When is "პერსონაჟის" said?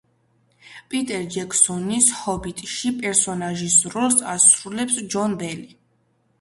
3.03-3.79